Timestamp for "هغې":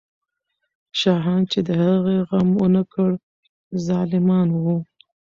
1.83-2.17